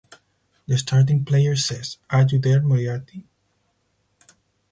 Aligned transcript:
The 0.65 0.79
starting 0.79 1.23
player 1.25 1.55
says 1.55 1.99
"Are 2.09 2.25
you 2.25 2.39
there 2.39 2.59
Moriarty?". 2.59 3.27